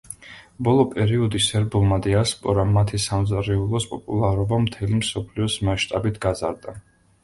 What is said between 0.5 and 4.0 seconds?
ბოლო პერიოდი სერბულმა დიასპორამ მათი სამზარეულოს